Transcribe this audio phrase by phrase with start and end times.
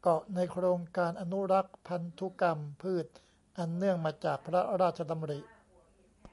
[0.00, 3.06] เกาะในโครงการอนุรักษ์พันธุกรรมพืช
[3.58, 5.40] อันเนื่องมาจากพระราชดำริ